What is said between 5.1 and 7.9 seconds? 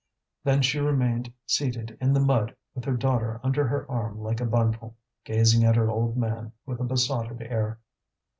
gazing at her old man with a besotted air.